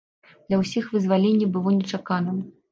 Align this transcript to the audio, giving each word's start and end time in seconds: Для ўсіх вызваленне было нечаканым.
Для 0.47 0.59
ўсіх 0.61 0.87
вызваленне 0.95 1.53
было 1.53 1.77
нечаканым. 1.79 2.45